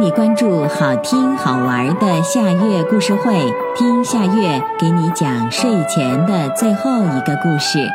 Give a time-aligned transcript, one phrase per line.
[0.00, 7.86] 你关注好听好玩的夏月故事会，听夏月给你讲睡前的最后一个故事。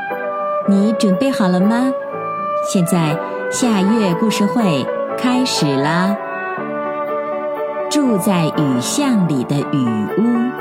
[0.67, 1.91] 你准备好了吗？
[2.71, 3.17] 现在
[3.49, 4.85] 夏月故事会
[5.17, 6.15] 开始啦！
[7.89, 10.51] 住在雨巷里的雨屋，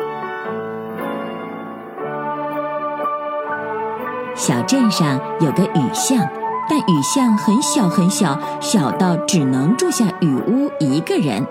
[4.34, 6.26] 小镇上有个雨巷。
[6.68, 11.46] 但雨巷很小很小，小到只能住下雨屋一个人。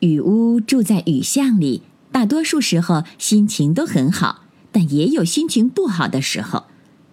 [0.00, 4.40] 雨屋住在雨巷里，大多数时候心情都很好，
[4.72, 6.64] 但也有心情不好的时候。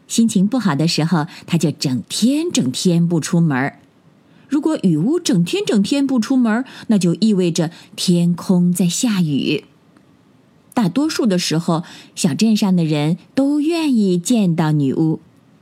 [0.07, 3.73] 心情不好的时候，他就整天整天不出门。
[4.47, 9.65] 如果雨屋整天整天不出门，那就意味着天空在下雨。
[10.73, 11.83] 大多数的时候，
[12.15, 15.19] 小镇上的人都愿意见到女巫。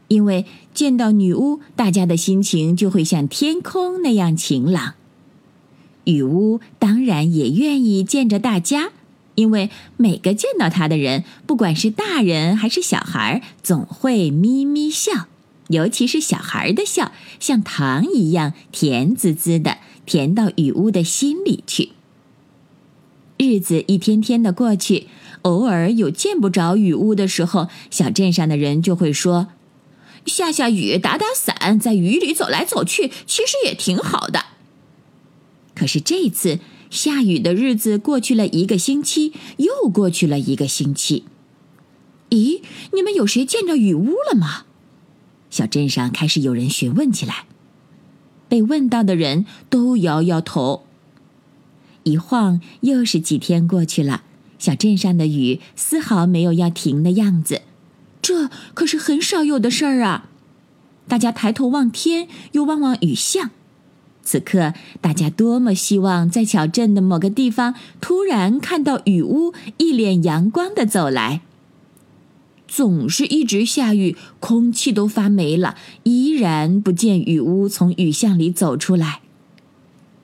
[0.08, 4.94] 因为见到女巫，大家的心情就会像天空那样晴朗。
[6.06, 8.92] 雨巫当然也愿意见着大家，
[9.36, 15.28] 因为每个见到她的人，不管是大人还是小孩，总会咪咪笑，
[15.68, 21.90] 尤其是小孩的笑，像糖一样甜滋滋的，甜到雨巫的心里去。
[23.38, 25.08] 日子一天天的过去，
[25.42, 29.50] 偶尔有见不着雨巫的时候，小镇上的人就会说。
[30.28, 34.46] 下下雨，打打伞，在雨里走来走去，其实也挺好的。
[35.74, 41.26] 可是这次下雨的日子过去了一个星期，又过去了一个星期。
[42.30, 42.62] 咦，
[42.94, 44.66] 你们有谁见着雨巫了吗？
[45.50, 47.46] 小镇上开始有人询问起来。
[48.50, 50.84] 被问到的人都摇摇头。
[52.04, 54.24] 一晃又是几天过去了，
[54.58, 57.62] 小镇上的雨丝毫没有要停的样子。
[58.28, 60.28] 这可是很少有的事儿啊！
[61.08, 63.52] 大家抬头望天，又望望雨巷。
[64.22, 71.40] 此刻，大家多么希望在小镇的某个地方突然看到雨巫一脸阳光的走来。
[72.68, 79.22] 总是一直下雨，空气都发霉了，依然不见雨巫从雨巷里走出来。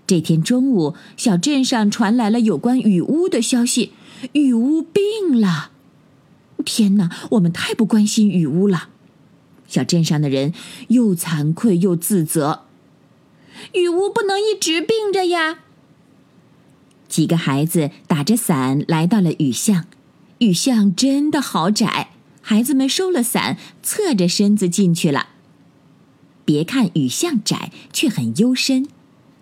[0.06, 3.94] 这天中午，小镇上传来了有关雨巫的消息：
[4.34, 5.70] 雨巫病了。
[6.64, 8.90] 天哪，我们太不关心雨屋了！
[9.68, 10.54] 小镇上的人
[10.90, 12.64] 又惭愧又自责。
[13.74, 15.60] 雨屋不能一直病着呀。
[17.08, 19.86] 几个孩子打着伞来到了雨巷，
[20.40, 22.10] 雨巷真的好窄，
[22.42, 25.28] 孩子们收了伞，侧着身子进去了。
[26.46, 28.88] 别看雨巷窄，却很幽深。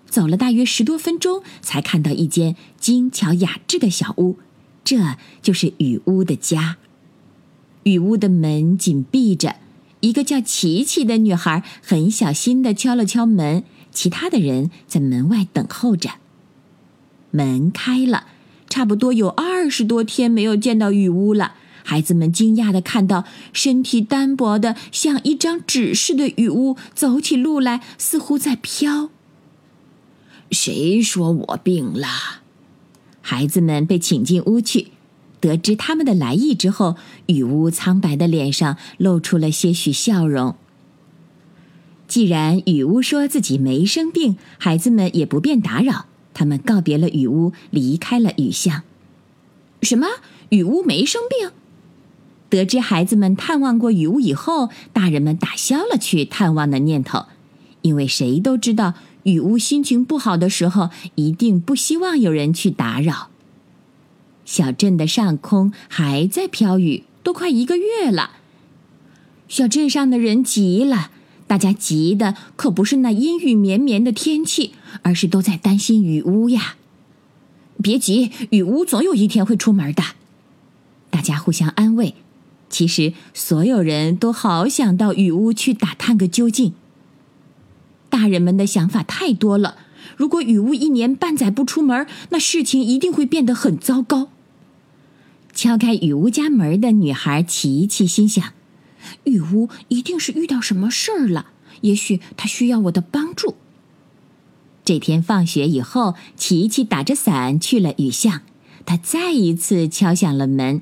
[0.09, 4.37] 走了大约十多分钟，才看到一间精巧雅致的小屋，
[4.83, 6.77] 这就是雨屋的家。
[7.83, 9.55] 雨屋的门紧闭着，
[10.01, 16.11] 一个叫琪琪的女孩很小心的敲了敲门，其他的人在门外等候着。
[17.31, 18.27] 门开了，
[18.69, 21.53] 差不多有二十多天没有见到雨屋了。
[21.83, 29.09] 孩子们惊讶的看到身体单薄的像一张纸似的雨屋走起路来似乎在飘。
[30.51, 32.07] 谁说我病了？
[33.21, 34.89] 孩子们被请进屋去。
[35.41, 40.55] 得知他们的来意之后，雨巫苍白的脸上露出了些许笑容。
[42.07, 48.83] 既然雨巫说自己没生病，孩子们也不便打扰，他们告别了雨巫，离开了雨巷。
[49.81, 50.07] 什么？
[50.49, 51.49] 雨巫没生病？
[52.49, 57.25] 得知孩子们探望过雨巫以后，大人们打消了去探望的念头，
[57.81, 58.93] 因为谁都知道
[59.23, 63.30] 雨巫心情不好的时候，一定不希望有人去打扰。
[64.45, 68.31] 小镇的上空还在飘雨，都快一个月了。
[69.47, 71.11] 小镇上的人急了，
[71.47, 76.75] 大家急的可不是那阴雨绵绵的天气，而是都在担心雨屋呀。
[77.81, 80.03] 别急，雨屋总有一天会出门的。
[81.09, 82.15] 大家互相安慰。
[82.69, 86.73] 其实所有人都好想到雨屋去打探个究竟。
[88.09, 89.75] 大人们的想法太多了。
[90.15, 94.29] 如果雨屋一年半载不出门，那事情一定会变得很糟糕。
[95.61, 98.53] 敲开雨屋家门的女孩琪琪心想
[99.25, 103.53] ：“雨屋一定是遇到什么事儿了，也许她需要我的帮助。”
[104.83, 108.41] 这天放学以后，琪琪打着伞去了雨巷，
[108.87, 110.81] 她再一次敲响了门。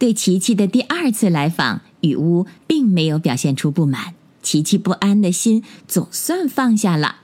[0.00, 7.18] 对琪琪的第二次来访，雨屋并没有表现出不满，琪琪不安的心总算放下了。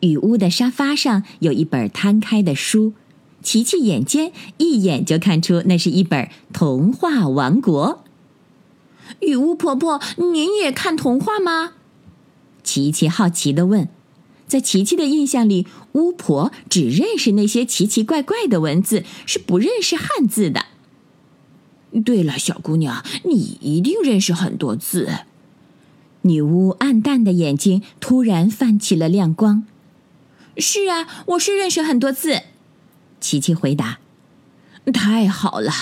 [0.00, 2.94] 雨屋的沙发上有一本摊开的书，
[3.44, 8.02] 琪琪眼尖，一眼就看出那是一本《童话王国》。
[9.20, 11.74] 雨巫婆婆，您也看童话吗？
[12.64, 13.88] 琪琪好奇的问。
[14.46, 20.66] 在琪琪的印象里，巫婆只认识那些奇奇怪怪的文字，是不认识汉字的。
[22.04, 25.10] 对了，小姑娘，你一定认识很多字。
[26.22, 29.66] 女巫暗淡的眼睛突然泛起了亮光。
[30.56, 32.42] 是啊，我是认识很多字。
[33.24, 34.00] 琪琪回答。
[34.92, 35.72] 太好了！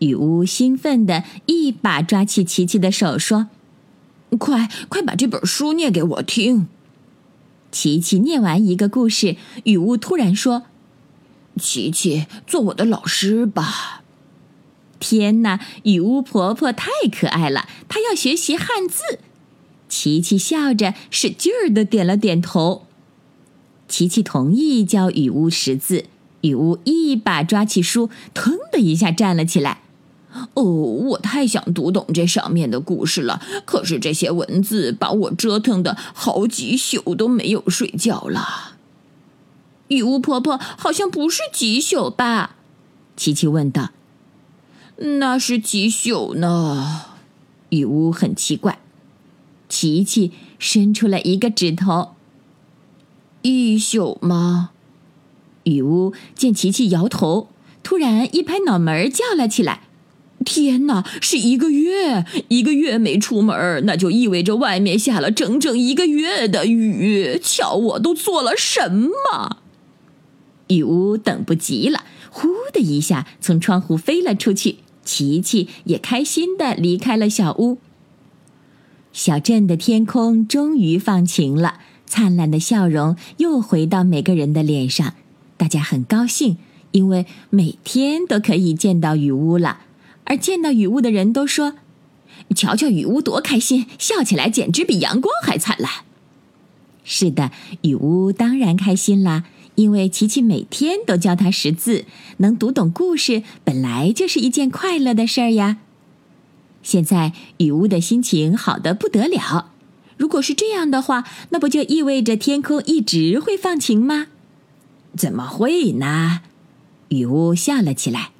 [0.00, 3.48] 女巫兴奋的一把抓起琪琪的手，说
[4.38, 6.68] ：“快快把这本书念给我听。”
[7.72, 10.64] 琪琪念完一个故事，女巫突然说
[11.58, 14.02] ：“琪琪，做我的老师吧。”
[15.00, 17.66] 天哪，女巫婆婆太可爱了！
[17.88, 19.20] 她要学习汉字。
[19.88, 22.84] 琪琪笑着，使劲儿的点了点头。
[23.88, 26.04] 琪琪同意教女巫识字。
[26.42, 29.82] 女巫一把抓起书，腾的一下站了起来。
[30.52, 38.76] 哦，我太想读懂这上面的故事了，可是这些文字把我折腾的好几宿都没有睡觉了。
[39.88, 42.56] 女巫婆婆好像不是几宿吧？
[43.16, 43.90] 琪琪问道。
[44.98, 47.02] 那是几宿呢？
[47.70, 48.78] 女巫很奇怪。
[49.68, 52.10] 琪琪伸出了一个指头。
[53.42, 54.70] 一宿吗？
[55.66, 57.48] 女巫见琪琪摇头，
[57.82, 59.80] 突然一拍脑门叫了起来
[60.46, 62.24] ：“天哪，是一个月！
[62.48, 67.40] 一个月没出门，那就意味着外面下了整整一个月的雨。
[67.42, 69.58] 瞧，我都做了什么！”
[70.68, 74.76] 女巫等不及了，呼的一下从窗户飞了出去。
[75.04, 77.78] 琪琪也开心的离开了小屋。
[79.12, 85.14] 小镇的天空终于放晴了，灿烂的笑容又回到每个人的脸上。
[85.56, 86.58] 大家很高兴，
[86.92, 89.80] 因为每天都可以见到雨巫了。
[90.24, 91.74] 而见到雨巫的人都说
[92.54, 95.90] ：“瞧瞧雨巫多开心，笑起来简直比阳光还灿烂。”
[97.04, 99.44] 是的，雨巫当然开心啦，
[99.76, 102.04] 因为琪琪每天都教他识字，
[102.38, 105.78] 能读懂故事，本来就是一件快乐的事儿呀。
[106.82, 109.70] 现在雨巫的心情好得不得了。
[110.16, 114.26] 如果是这样的话，那不就意味着天空一直会放晴吗？
[115.16, 116.40] 怎么会呢？
[117.08, 118.30] 雨屋笑了起来。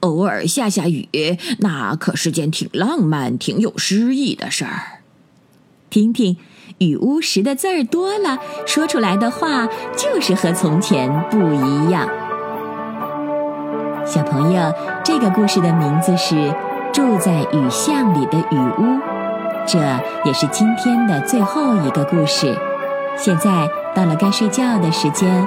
[0.00, 1.08] 偶尔下下雨，
[1.58, 5.02] 那可是件挺浪漫、挺有诗意的事儿。
[5.90, 6.36] 听听，
[6.78, 12.08] 雨屋识的字儿多了，说出来的话就是和从前不一样。
[14.04, 14.74] 小朋友，
[15.04, 16.34] 这个故事的名字是
[16.92, 18.82] 《住在雨巷里的雨屋》，
[19.68, 19.78] 这
[20.24, 22.58] 也是今天的最后一个故事。
[23.16, 25.46] 现在到了该睡觉的时间。